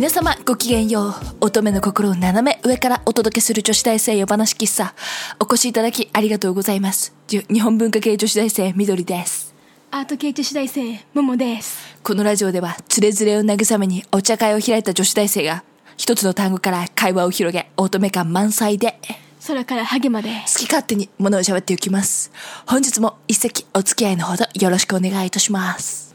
[0.00, 1.12] 皆様ごきげんよう。
[1.42, 4.94] 乙女の心を斜め上からお届けする女子大生夜話喫茶。
[5.38, 7.14] お越しいただきありがとうございます。
[7.28, 9.54] 日本文化系女子大生みどりです。
[9.90, 11.98] アート系女子大生ももです。
[12.02, 15.64] このラジオではつれづれを慰めにお茶会を開いた女子大生が
[15.98, 18.98] 一つの単語から会話を広げ乙女感満載で
[19.46, 20.30] 空からハゲまで。
[20.30, 22.32] 好き勝手に物を喋っていきます。
[22.64, 26.08] 本日も一席お付き合いのほどよろしくお願いいたします。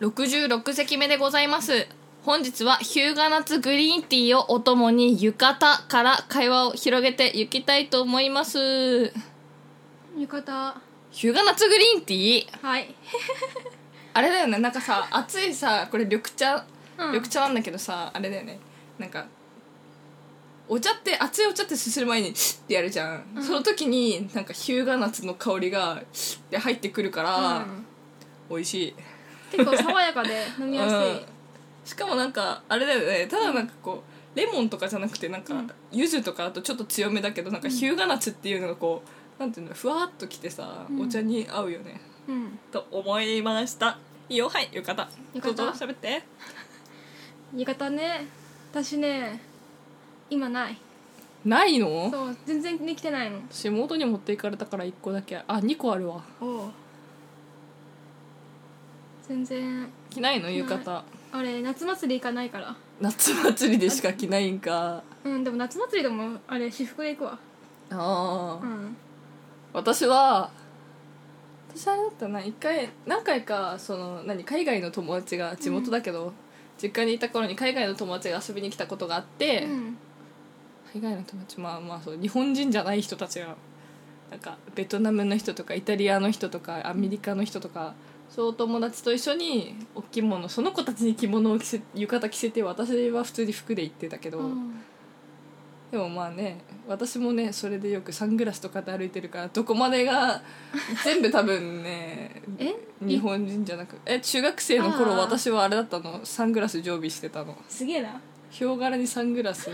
[0.00, 1.88] 66席目でございます
[2.24, 5.56] 本日はヒューガナッツグリーンティーをお供に浴衣
[5.88, 8.58] から会話を広げていきたいと思います。
[10.18, 10.74] 浴衣。
[11.10, 12.66] ヒューガナッツグリーンティー？
[12.66, 12.94] はい。
[14.12, 14.58] あれだよね。
[14.58, 16.66] なんかさ熱いさこれ緑茶、
[16.98, 17.12] うん。
[17.12, 18.58] 緑茶なんだけどさあれだよね。
[18.98, 19.26] なんか
[20.68, 27.86] お茶って熱いお茶ってすする前にシッってやるじゃん、その時になんかヒューガナッツの香りがシッって入ってくるから、うん。
[28.50, 28.94] 美味しい。
[29.50, 31.37] 結構爽やかで飲みやすい、うん
[31.88, 33.26] しかもなんかあれだよね。
[33.28, 34.02] ただなんかこ
[34.34, 35.70] うレモンとかじゃなくてなんかうん。
[35.90, 39.02] 柚子とかあとちょっと強めだけどなんかヒューガナッツっていうのがこ
[39.38, 41.00] うなんていうのふわっときてさ、うん。
[41.00, 41.98] お茶に合うよね。
[42.28, 42.58] うん。
[42.70, 43.98] と思いました。
[44.28, 44.50] いいよ。
[44.50, 45.08] はい浴衣。
[45.32, 45.56] 浴衣？
[45.56, 46.22] どうぞ喋って。
[47.56, 48.26] 浴衣ね
[48.70, 49.40] 私ね
[50.28, 50.76] 今ない。
[51.46, 52.10] ないの？
[52.10, 53.40] そう全然できてないの。
[53.50, 55.38] 私妹に持っていかれたから1個だけ。
[55.38, 56.22] あ2個あるわ。
[56.38, 56.70] おう。
[59.26, 59.88] 全然。
[60.10, 60.50] 着ないの？
[60.50, 60.90] 浴衣。
[60.90, 61.02] あ
[61.34, 62.76] れ夏祭り行かないから。
[63.00, 65.02] 夏祭りでしか着ないんか。
[65.24, 67.38] うんでも夏祭りでもあれ私服で行くわ。
[67.90, 68.96] ああ、うん。
[69.72, 70.50] 私は
[71.74, 72.42] 私あれだったな。
[72.42, 76.32] 一回何回かその何海外の友達が地元だけど、
[76.82, 79.98] 実家にいた頃に海外の友達が遊びに来たことがあって、うん。
[80.92, 83.56] 海外の友達まあまあそう日本人じゃない人たちが
[84.30, 87.94] なんかベトナムの人とかイタリアの人とかアメリカの人とか
[88.30, 94.80] そうお友達と一緒にお着物その子たちに着物を着せ浴衣着せて私は普通に服で行ってたけど、うん。
[95.90, 100.42] でもまあね私もねそれでよくサングラスとかで歩いてるからどこまでが
[101.04, 102.74] 全部多分ね え？
[103.00, 106.20] 日本人じゃなくえ中学生の頃私はあれだったの？
[106.24, 107.56] サングラス常備してたの。
[107.68, 108.20] すげえな。
[108.50, 109.70] ヒョウ柄にサングラス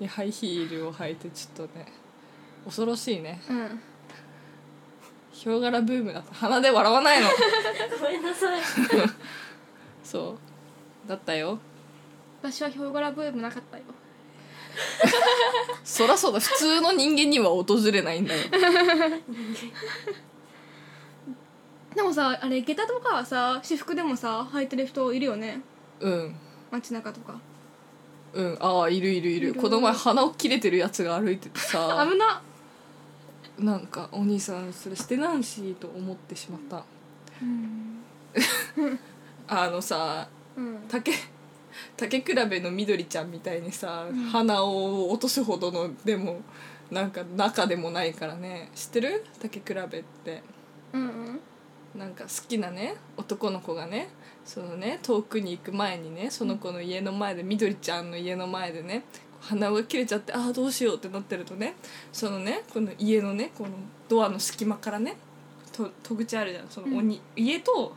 [0.00, 1.86] にハイヒールを履いてちょっとね
[2.64, 3.40] 恐ろしいね。
[3.48, 3.80] うん
[5.32, 6.34] ヒョウ柄ブームだった。
[6.34, 7.28] 鼻で笑わないの。
[8.00, 8.60] ごめんなさい。
[10.04, 10.36] そ
[11.06, 11.08] う。
[11.08, 11.58] だったよ。
[12.42, 13.84] 私はヒョウ柄ブームなかったよ。
[15.84, 16.40] そらそうだ。
[16.40, 18.42] 普通の人間には訪れないんだよ。
[21.94, 25.60] でもさあれ下駄とかはさ私服でもさ履いてる人いるよね。
[26.00, 26.34] うん。
[26.70, 27.40] 街中とか。
[28.32, 28.56] うん。
[28.60, 29.50] ああいるいるいる。
[29.50, 29.60] いる。
[29.60, 32.06] この前鼻を切れてるやつが歩いててさ。
[32.10, 32.42] 危な
[33.58, 36.84] なんかお兄さんそれしてなんしと思ってしまった。
[37.42, 38.02] うん。
[39.46, 40.78] あのさうん。
[40.88, 41.12] 竹
[41.96, 46.40] 竹比べのみどりちゃんみたいにさ、鼻を落とすほどのでも
[46.90, 48.70] なんか中でもないからね。
[48.74, 49.24] 知ってる？
[49.40, 50.42] 竹比べって。
[50.92, 51.40] うんうん。
[51.94, 54.08] なんか好きなね男の子がね
[54.46, 59.04] そのね遠くに行く前にねその子の家の前でみどりちゃんの家の前でね
[59.42, 61.74] 鼻が切れちゃってああどうしようってなってるとね
[62.12, 63.70] そのねこの家のねこの
[64.08, 65.16] ドアの隙間からね
[65.72, 66.68] と戸口あるじゃん。
[66.68, 67.94] そのおに、家と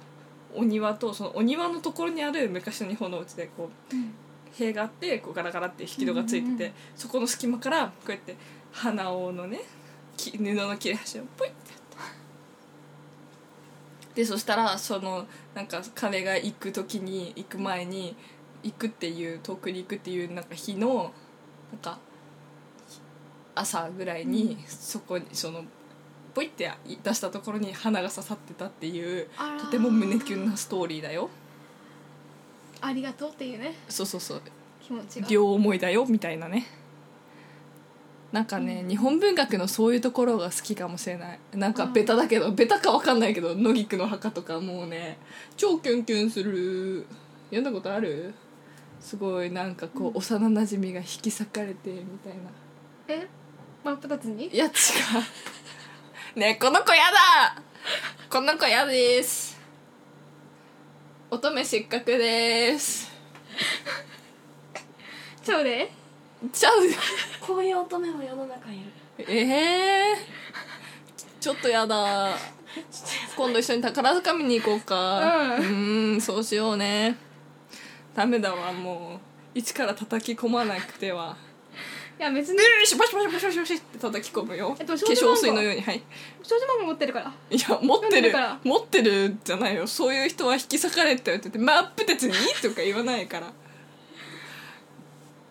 [0.56, 4.14] お庭とそのお庭のところにある昔の日本のお家でこううん。
[4.54, 6.72] 塀があってこうガラガラって引き戸がついてて、うんうんうん。
[6.96, 8.38] そこの隙間からこうやって
[8.72, 9.60] 鼻緒のね
[10.16, 11.80] き布の切れ端をポイッてやっ
[14.16, 14.22] て。
[14.22, 18.16] でそしたらそのなんか彼が行く時に行く前に
[18.64, 21.12] 行くっていう遠くに行くっていうなんか日の
[21.76, 22.00] なんか
[23.54, 25.64] 朝ぐらいにそこにその
[26.34, 26.72] ポイって
[27.04, 29.28] 出したところに花が刺さってたっていう
[29.60, 31.30] とても胸キュンなストーリーだよ。
[32.82, 33.74] ありがとうっていうね。
[33.88, 34.42] そうそうそう。
[34.82, 35.28] 気持ちが。
[35.30, 36.66] 両思いだよみたいなね。
[38.32, 41.40] なんかね、日本文学のそういうところが好きかもしれない。
[41.54, 45.18] なんかベタだけど、ベタかわかんないけど野菊の墓とかもうね
[45.56, 47.06] 超キュンキュンする。
[47.50, 48.34] 読んだことある？
[49.06, 52.40] すごいなんかこう、幼なじみが引き裂かれてみたいな。
[53.08, 53.28] え？
[53.84, 54.48] 真っ二つに？
[54.48, 54.72] いや違う。
[56.40, 57.62] ねえこの子やだ！
[58.32, 59.60] この子やです。
[61.30, 63.12] 乙女失格です。
[65.44, 65.92] ちゃうで？
[66.52, 66.80] ちゃう
[67.40, 68.92] こういう乙女も世の中にいる。
[69.20, 70.16] ええ
[71.40, 72.36] ちょっとやだ。
[73.38, 75.20] 今度一緒に宝塚見に行こうか。
[75.58, 75.64] うん。
[75.64, 77.24] ーんそうしようね
[78.16, 79.20] ダメだわも
[79.54, 79.60] う。
[79.60, 81.38] 一から叩き込まなくては。
[82.18, 82.58] いや別に。
[82.58, 86.02] よしバシバシバシバシバシって叩き込むよ、えっと化少女漫画粧水のようにはい。
[86.44, 87.34] 少女漫画持ってるから。
[87.50, 88.08] いや持ってる。
[88.08, 88.60] 読んでるから。
[88.64, 89.86] 持ってるじゃないよ。
[89.86, 93.52] そういう人は引き裂かれてって言って真っ二つにとか言わないから。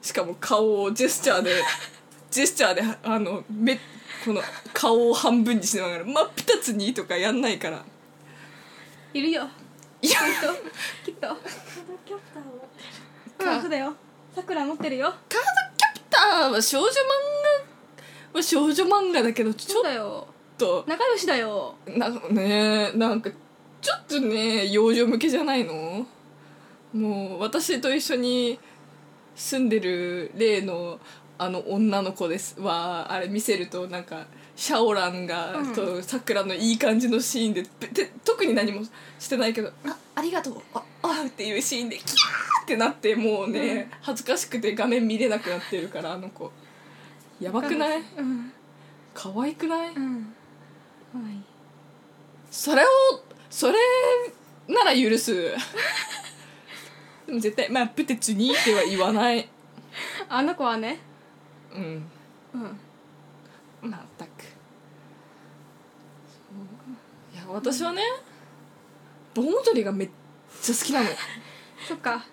[0.00, 1.62] しかも顔をジェスチャーで
[2.30, 3.76] ジェスチャーであの目
[4.24, 7.84] この顔を半分にしながら「真っ二つに」とかやんないから。
[9.14, 9.48] いるよ
[10.04, 10.20] いや
[11.04, 11.38] きっとカード
[12.04, 13.94] キャプターをうんそうだよ
[14.34, 14.98] さくら持ってる。
[14.98, 16.92] よカードキャプターは少女漫
[18.32, 20.26] 画は少女漫画だけどちそょっうだよ。
[20.58, 21.76] と仲良しだよ。
[21.86, 23.30] なねなんか
[23.80, 26.06] ちょっとね幼女向けじゃないの？
[26.92, 28.58] もう私と一緒に
[29.34, 31.00] 住んでる例の
[31.38, 32.60] あの女の子です。
[32.60, 35.72] はあれ見せるとなんかシャオランが、うん。
[35.74, 38.82] とさくらのいい感じのシーンでべで特に何も
[39.18, 40.62] してないけど「あありがとう。
[40.74, 46.52] ああ」っていうシーンでキャーってなってもうね、恥ずかしくて画面見れなくなってるからあの子。
[47.40, 48.00] やばくない？
[48.16, 48.52] うん。
[49.12, 49.88] 可愛くない？
[49.94, 50.34] うん。
[51.12, 51.42] はい。
[52.50, 52.86] それを
[53.50, 53.78] それ
[54.68, 55.52] なら許す。
[57.26, 59.48] でも絶対まあプテツにっては言わない。
[60.28, 61.00] あの子はね。
[61.74, 62.08] うん。
[62.54, 62.80] うん。
[63.82, 64.46] まったくそ
[66.54, 68.02] ういや私はね
[69.34, 70.08] 盆踊りがめっ
[70.62, 71.08] ちゃ好きなの。
[71.88, 72.24] そっか。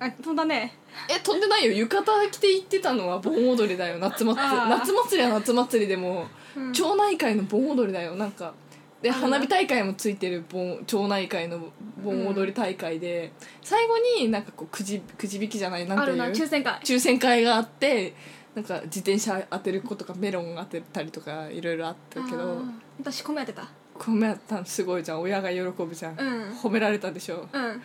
[0.00, 0.74] あ飛んだね。
[1.08, 1.72] え飛んでないよ。
[1.72, 3.98] 浴衣着て行ってたのは盆踊りだよ。
[3.98, 4.40] 夏祭り。
[4.56, 4.68] あー。
[4.68, 6.26] 夏祭りは夏祭りでも、
[6.56, 6.72] うん。
[6.72, 8.16] 町内会の盆踊りだよ。
[8.16, 8.52] なんか
[9.00, 11.72] で花火大会もついてる盆町内会の
[12.02, 13.32] 盆踊り大会で、
[13.62, 16.16] 最後になんかこうくじくじ引きじゃないなんていう？
[16.16, 16.26] な。
[16.30, 16.74] 抽選会。
[16.82, 18.14] 抽選会があって
[18.56, 22.38] なんか自転車当てる子とかメロン当てたりとかいろいろあったけど。
[22.38, 22.70] あー。
[23.00, 25.20] 私米やってた米やったのすごいじゃん。
[25.20, 26.52] 親が喜ぶじゃん、うん。
[26.52, 27.48] 褒められたでしょ？
[27.52, 27.82] うん。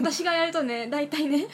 [0.00, 1.46] 私がやるとね 大体ね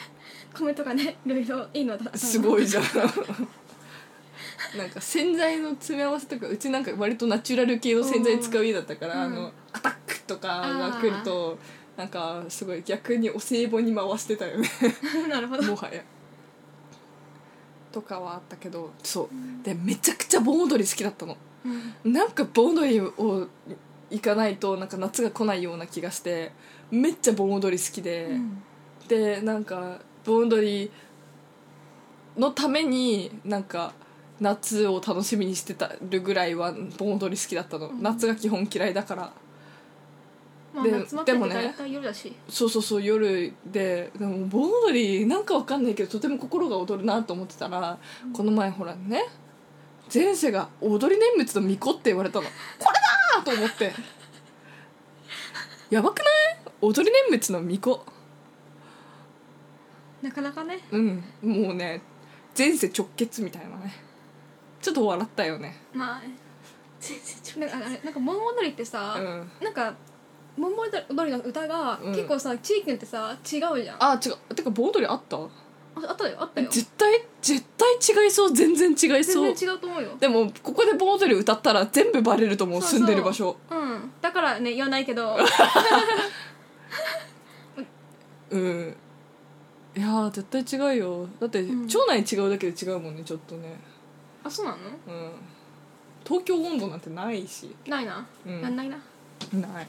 [0.53, 2.83] 米とかねいろいろいいのだすごいじゃん。
[4.77, 9.33] なんか洗剤の詰め合わせとかうちなんか割とナチュラル系の洗剤使う家だったから、うん。
[9.33, 11.57] あのアタックとかが来ると
[11.97, 14.69] なんかすごい逆にお歳暮に回してたよね。
[15.27, 15.63] なるほど。
[15.63, 16.01] もはや。
[17.91, 19.65] とかはあったけどそう。
[19.65, 21.33] でめちゃくちゃ盆踊り好きだったの。
[21.33, 21.39] うん
[22.03, 23.47] なんか盆踊りを
[24.09, 26.51] 行かないとなんか夏が来ないような気がして
[26.89, 28.63] めっちゃ盆踊り好きで、うん。
[29.07, 30.91] でなんか盆踊り
[32.37, 33.93] のためになんか
[34.39, 38.01] 夏を楽しみにしてたるぐらいは盆踊り好きだったの、うん。
[38.01, 39.33] 夏が基本嫌いだから。
[40.73, 40.91] まあで
[41.25, 41.75] でもね。
[42.49, 44.09] そうそうそう夜で。
[44.17, 47.97] でも盆踊りなんかわかんないけどとても心が躍るなと思ってたら、
[48.33, 49.25] この前ほらね
[50.13, 52.45] 前世が踊り念仏の巫女って言われたの。
[52.45, 52.51] こ
[53.43, 53.93] れだーと思って。
[55.89, 56.27] やばくない？
[56.81, 58.05] 踊り念仏の巫女
[60.21, 60.79] なかなかね。
[60.91, 61.23] うん。
[61.41, 62.01] もうね
[62.57, 63.93] 前世直結みたいなね。
[64.81, 65.77] ちょっと笑ったよね。
[65.93, 66.21] まあ
[67.57, 69.51] なんかあれなんか盆踊りってさ、うん。
[69.63, 69.93] なんか
[70.57, 72.11] 盆踊りの歌がうん。
[72.13, 73.97] 結構さ、地域によってさ違うじゃん。
[74.03, 74.55] あ違う。
[74.55, 75.37] てか盆踊りあった？
[75.95, 76.69] ああったよあったよ。
[76.69, 79.45] 絶対絶対違いそう全然違いそう。
[79.47, 80.15] 全然違うと思うよ。
[80.19, 82.99] でもここで盆踊り歌ったら全部バレると思うそうそう。
[82.99, 83.57] 住んでる場所。
[83.69, 84.11] うん。
[84.21, 85.37] だからね言わないけど。
[88.51, 88.95] うん。
[89.95, 91.27] いやー絶対違うよ。
[91.39, 91.87] だって、うん。
[91.87, 93.79] 町内違うだけで違うもんねちょっとね。
[94.43, 94.77] あそうなの？
[94.77, 95.31] うん。
[96.23, 97.75] 東京温度なんてないし。
[97.87, 98.61] ないな、うん。
[98.61, 98.97] なんないな。
[99.53, 99.87] ない。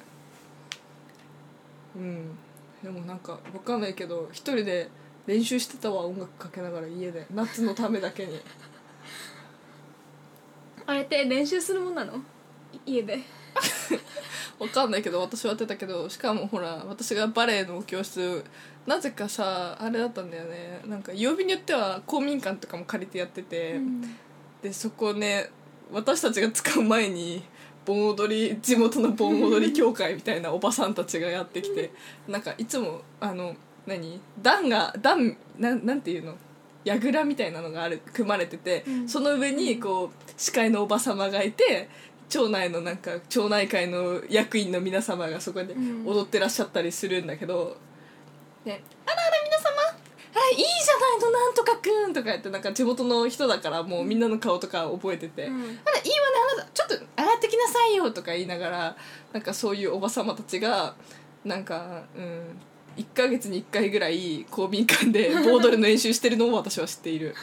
[1.96, 2.38] うん。
[2.82, 4.90] でもなんかわかんないけど一人で
[5.26, 7.26] 練習してたわ音楽かけながら家で。
[7.32, 8.40] 夏のためだけに。
[10.86, 12.16] あれって練習するもんなの？
[12.86, 13.18] い家で。
[14.58, 18.44] わかんないけど私はやってたけどしかもほら私がバレエの教室
[18.86, 20.80] なぜかさあれだったんだよね。
[20.86, 23.80] なんか曜日によっては公民館とかも借りてやってて、
[24.62, 25.50] でそこね
[25.92, 27.42] 私たちが使う前に
[27.84, 31.92] 盆踊り地元の盆踊り協会みたいなおばさんたちがやってきて
[32.28, 33.54] なんかいつもあの
[33.86, 34.20] 何？
[34.40, 36.34] 段が段なんなんていうの？
[36.84, 39.08] 櫓みたいなのがある組まれてて、うん。
[39.08, 41.88] その上にこう司会のおば様がいて
[42.28, 46.06] 町内のなんか町内会の役員の皆様がそこでうん。
[46.06, 47.76] 踊ってらっしゃったりするんだけど、
[48.64, 49.70] であらあら皆様
[50.34, 55.54] あいいじゃないのなんとかくんとか言ってなんか地元の人だからもうみんなの顔とか覚えてて、うん。
[55.54, 55.82] あらいいわね
[56.54, 58.96] あなたちょっと上がってきなさいよとか言いながら
[59.32, 60.94] なんかそういうおば様たちが
[61.44, 62.58] なんかうん
[62.96, 67.34] 1ヶ月に1回ぐらい公民館でボードルの練習してるのを私は知っている。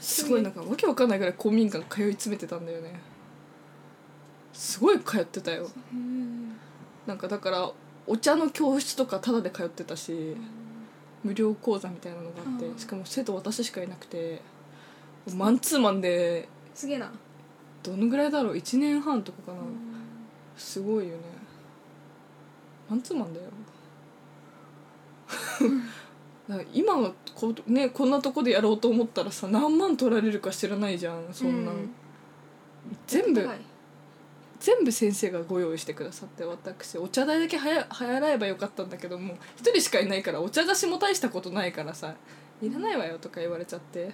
[0.00, 3.00] すごいなんかわけわかんないぐらい公民館通い詰めてたんだよね。
[4.52, 5.70] すごい通ってたよ。
[5.92, 6.58] うん
[7.06, 7.72] なんかだから
[8.06, 10.36] お茶の教室とかタダで通ってたし
[11.24, 12.78] 無料講座みたいなのがあってうん。
[12.78, 14.40] しかも生徒私しかいなくて
[15.34, 17.12] マンツーマンですげえな。
[17.82, 19.58] どのぐらいだろう？1年半とかかな。
[20.56, 21.22] すごいよね
[22.92, 23.46] マンツーマンだよ。
[26.48, 31.90] だから今のこ,、ね、こんなとこでやろうと思ったらさ何万取られるか知らないじゃんそんな、うん。
[33.06, 33.48] 全部
[34.60, 36.98] 全部先生がご用意してくださって私。
[36.98, 42.14] お茶代だけはや払えばよかったんだけども一人しかいないからお茶菓子も大したことないからさ
[42.60, 44.12] 「いらないわよ」とか言われちゃって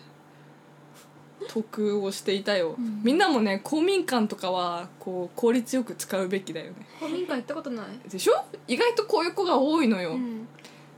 [1.49, 3.01] 得をしていたよ、うん。
[3.05, 6.87] みんなもね公民館とかはこう効率よく使うべきだよね。
[7.01, 8.09] 公民館行ったことない？
[8.09, 8.45] でしょ？
[8.67, 10.49] 意外とこういう子が多いのよ、うん。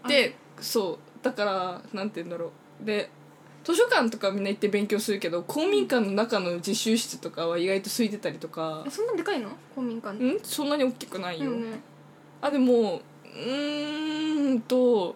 [0.09, 0.99] でそう。
[1.23, 2.87] だからなんて言うんだろう。
[2.87, 3.11] で
[3.63, 8.85] 図書館とかみんな行って勉強するけど公民館の中の自習室とかは意外と空いてたりとか。
[8.87, 9.51] えそんなでかいの？
[9.75, 10.17] 公民館。
[10.17, 10.41] ん？
[10.43, 11.81] そんなに大きくないよ、うんね
[12.43, 15.15] あでもうーんと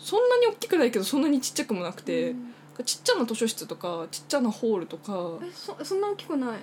[0.00, 5.38] そんなに大きくないけどそんなにちっちゃくもなくて、うんちっちゃな図書室とかちっちゃなホールとか。
[5.42, 6.56] えそそんな大きくない？
[6.56, 6.60] う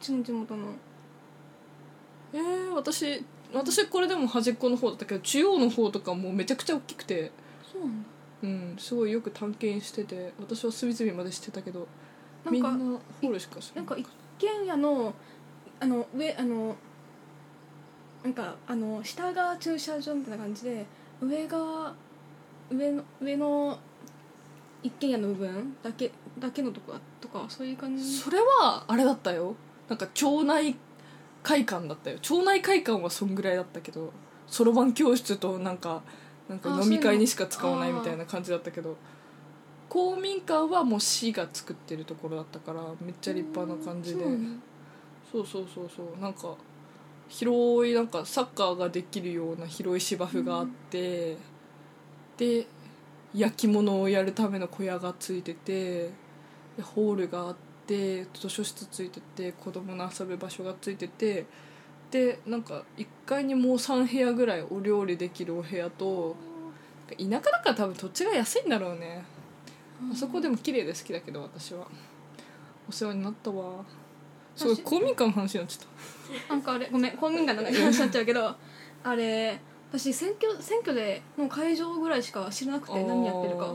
[0.00, 0.68] ちの地元の。
[2.32, 7.30] えー、私私これでも端っこの方だったけど中央の方とかもうめちゃくちゃ大きくて。
[7.70, 8.08] そうなんだ。
[8.42, 11.86] うんすごいよく探検してて私は隅々までしてたけど
[12.44, 14.04] なんかみんなホールしか知らなんか一
[14.36, 15.14] 軒家の
[15.78, 16.74] あの上あの
[18.24, 20.84] なんかあの下が駐車場みたいな感じで
[21.20, 21.94] 上が
[22.68, 23.78] 上の上の
[24.82, 28.18] 一軒家の部分だけだけのとことかそういう感じ？
[28.18, 29.54] それはあれだったよ。
[29.88, 30.76] なんか町内
[31.42, 32.18] 会館だったよ。
[32.20, 34.12] 町内会館はそんぐらいだったけど
[34.46, 36.02] そろばん教室となんか
[36.48, 38.96] なんかあ飲み会にしか使わないみたいな感じだったけど
[39.88, 44.24] 公民館はもう市が作ってるところだったからめっちゃ立派な感じで。
[44.24, 44.62] うん
[45.30, 46.54] そうそうそうそうなんか
[47.30, 51.38] 広いなんかサッカーができるような広い芝生があって、
[52.36, 52.66] で
[53.34, 56.10] 焼き物をやるための小屋がついてて
[56.76, 61.46] でホールがあって図書室ついてて子供の遊ぶ場所がついてて
[62.10, 66.36] でなんか1階にもう3部屋ぐらいお料理できるお部屋と
[67.18, 69.24] 田舎だから多分土地が安いんだろうね。
[70.12, 71.86] あそこでも綺麗で好きだけど私は。
[72.88, 73.84] お世話になったわ。
[74.56, 78.54] すごい私公民館の話になっちゃっなんかあれごめん公民館の話になっちゃうけど
[79.04, 79.58] あれ
[79.92, 83.74] 私選挙選挙での会場ぐらいしか知らなくたて何やってるか。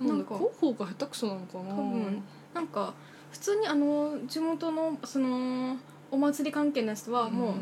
[0.00, 0.38] なんかか。
[0.38, 1.70] 広報が下手くそなのかな。
[1.70, 2.22] 多分
[2.52, 2.92] なんか
[3.30, 5.76] 普通にあの地元のその
[6.10, 7.54] お祭り関係のやつはもう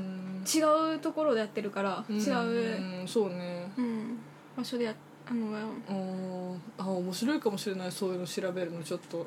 [0.48, 3.70] 違うところでやってるから違う、んそうね。
[3.76, 4.18] うん、
[4.56, 4.94] 場所でや
[5.28, 6.56] あのあー。
[6.78, 9.26] あ面白いかもしれないそういうの調べるのちょっと。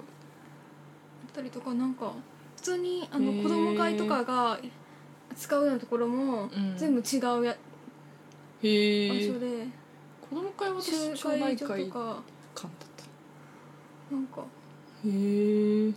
[1.32, 2.12] たりとかなんか
[2.56, 4.60] 普通にあの子供会とかが
[5.36, 6.76] 使うようなところもうん。
[6.76, 7.56] 全部違うや
[8.64, 9.68] へえ場所で
[10.30, 12.22] 子供会は私集町内会館だっ
[12.56, 14.16] た。
[14.16, 14.44] なんか。
[15.06, 15.92] へえ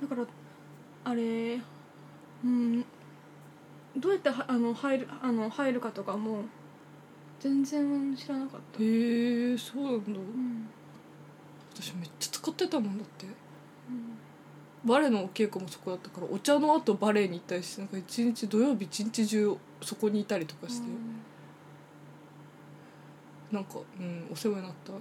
[0.00, 0.26] だから
[1.04, 1.60] あれ
[2.44, 2.84] うん
[3.96, 6.42] どうやってはあの入るあの入るかとかも
[7.40, 10.02] 全然知らなかった、へえそうなんだ。
[10.06, 10.68] うん。
[11.74, 13.26] 私めっちゃ使ってたもんだって。
[13.26, 13.32] うん。
[14.84, 20.88] バレエのお稽古もそこだったからお茶の後バレエに行ったりしてなんか一日土曜日一日中そこにいたりとかして、
[23.52, 24.92] なんかうんお世話になった。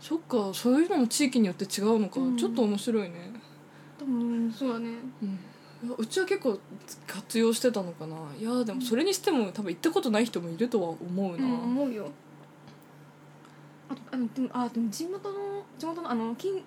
[0.00, 2.36] そっかそういうのも地域によって違うのか、うん。
[2.36, 3.32] ちょっと面白いね、
[3.98, 4.90] 多分そうだね。
[5.22, 6.58] うん、いやうちは結構
[7.06, 8.16] 活用してたのかな。
[8.38, 12.08] いやでもそれにしても多分行ったことない人もいるとは思うな、うん思うよ。
[13.88, 16.62] あとあのでもあでも地元の地元のあの近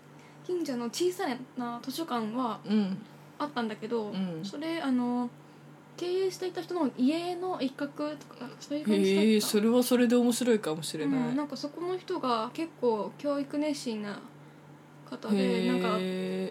[0.46, 1.26] 近所の小さ
[1.58, 2.98] な図書館はうん。
[3.40, 4.42] あったんだけど、うん。
[4.44, 5.28] それあの
[6.02, 9.30] 経営していた人の家の一角とかそういう感じだった。
[9.30, 14.20] へえそれはそれで面白いかもしれない、うん、なんかそこの人が結構教育熱心な
[15.12, 16.00] 方でなんか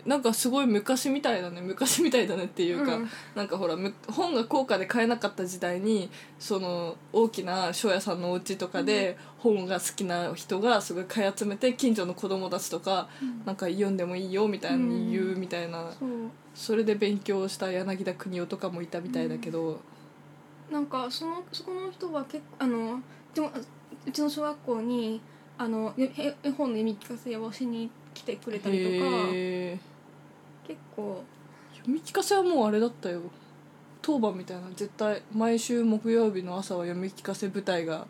[0.07, 3.09] なんかすごい昔みたいだね昔みたいだねっていうか、うん。
[3.35, 13.43] なんかほらむ本が高価で買えなかった時代にその大きな書屋さんのお家とかで本が好きな人がすごい買い集めて近所の子供たちとかうん。
[13.45, 16.09] なんか読んでもいいよみたいに言うみたいな、そう。
[16.55, 19.81] それで勉強した柳田国男とかもいたみたいだけど、
[20.71, 23.01] なんかそのそこの人は結構あの
[23.35, 23.51] でも
[24.07, 25.21] うちの小学校に
[25.59, 29.11] あのえ絵絵本の読み聞かせをしに来てくれたりとか。
[30.67, 31.23] 結構。
[31.77, 33.23] 読み聞かせはもうあれだったよ。
[34.03, 34.69] 当番みたいな。
[34.71, 38.07] 絶対毎週木曜日の朝は読み聞かせ部隊が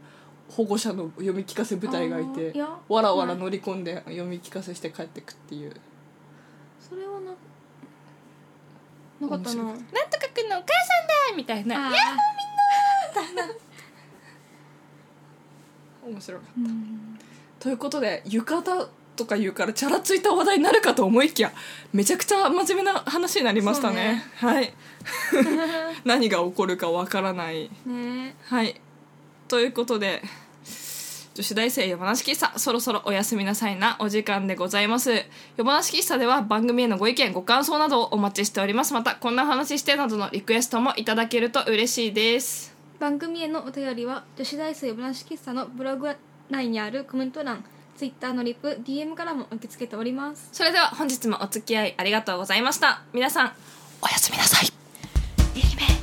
[0.48, 5.74] 保護者の読み聞かせ部隊がいていやわらわらない乗り込んで読み聞かせして帰ってくっていう。
[6.80, 7.32] それはな
[9.20, 9.64] なかったな。
[9.64, 11.88] なんとかくんのお母さんだみたいな。
[11.88, 11.94] あー。
[16.10, 16.70] 面白かった。
[16.70, 17.18] うん
[17.60, 18.88] ということで浴衣
[19.20, 21.52] とか言うからチャラついた話題になるかと思いきや
[21.92, 24.24] めちゃくちゃ真面目な話になりましたね。
[24.36, 24.72] はい。
[26.04, 27.70] 何が起こるかわからない。
[27.84, 28.34] ね。
[28.46, 28.80] はい。
[29.46, 30.22] ということで
[31.34, 35.10] 女女子大生夜話喫茶そろそろおやすみなさいなお時間でございます。
[35.56, 38.94] 夜話喫茶では番組へのご意見ご感想などをお待ちしております。
[38.94, 42.74] またこんな話してなどのリクエストもいただけると嬉しいです。
[42.98, 46.16] 番組へのお便りは女子大生夜話喫茶のブログ
[46.48, 47.62] 内にあるコメント欄
[48.00, 50.48] ツイッターのリプ DM からも受け付けております。
[50.52, 53.02] それでは本日もお付き合いありがとうございました。
[53.12, 53.52] 皆さん
[54.00, 54.70] おやすみなさい。
[55.54, 55.99] 愛媛